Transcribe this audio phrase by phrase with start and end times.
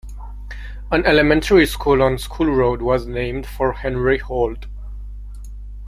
[0.89, 4.65] An elementary school on School Road was named for Henry Holt.